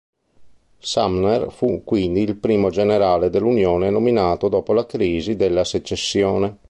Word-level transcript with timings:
Sumner 0.79 1.51
fu 1.51 1.83
quindi 1.83 2.21
il 2.23 2.35
primo 2.35 2.71
generale 2.71 3.29
dell'Unione 3.29 3.91
nominato 3.91 4.49
dopo 4.49 4.73
la 4.73 4.87
crisi 4.87 5.35
della 5.35 5.63
secessione. 5.63 6.57